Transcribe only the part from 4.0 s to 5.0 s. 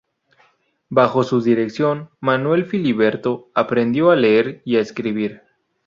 a leer y a